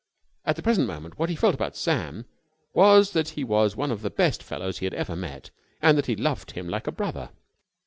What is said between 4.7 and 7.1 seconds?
he had ever met and that he loved him like a